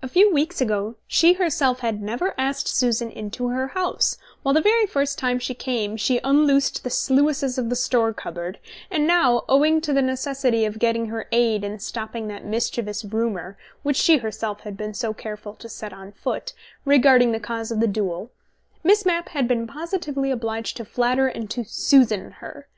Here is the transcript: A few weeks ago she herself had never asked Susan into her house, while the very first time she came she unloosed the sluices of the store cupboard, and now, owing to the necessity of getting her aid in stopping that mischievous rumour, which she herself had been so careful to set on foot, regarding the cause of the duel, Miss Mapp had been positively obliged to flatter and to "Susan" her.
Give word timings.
A 0.00 0.08
few 0.08 0.32
weeks 0.32 0.62
ago 0.62 0.94
she 1.06 1.34
herself 1.34 1.80
had 1.80 2.00
never 2.00 2.32
asked 2.38 2.66
Susan 2.66 3.10
into 3.10 3.48
her 3.48 3.66
house, 3.66 4.16
while 4.42 4.54
the 4.54 4.62
very 4.62 4.86
first 4.86 5.18
time 5.18 5.38
she 5.38 5.52
came 5.52 5.98
she 5.98 6.18
unloosed 6.24 6.82
the 6.82 6.88
sluices 6.88 7.58
of 7.58 7.68
the 7.68 7.76
store 7.76 8.14
cupboard, 8.14 8.58
and 8.90 9.06
now, 9.06 9.44
owing 9.46 9.82
to 9.82 9.92
the 9.92 10.00
necessity 10.00 10.64
of 10.64 10.78
getting 10.78 11.08
her 11.08 11.28
aid 11.30 11.62
in 11.62 11.78
stopping 11.78 12.26
that 12.28 12.46
mischievous 12.46 13.04
rumour, 13.04 13.58
which 13.82 13.98
she 13.98 14.16
herself 14.16 14.60
had 14.60 14.78
been 14.78 14.94
so 14.94 15.12
careful 15.12 15.52
to 15.56 15.68
set 15.68 15.92
on 15.92 16.12
foot, 16.12 16.54
regarding 16.86 17.32
the 17.32 17.38
cause 17.38 17.70
of 17.70 17.80
the 17.80 17.86
duel, 17.86 18.30
Miss 18.82 19.04
Mapp 19.04 19.28
had 19.28 19.46
been 19.46 19.66
positively 19.66 20.30
obliged 20.30 20.74
to 20.78 20.86
flatter 20.86 21.26
and 21.28 21.50
to 21.50 21.64
"Susan" 21.64 22.30
her. 22.40 22.66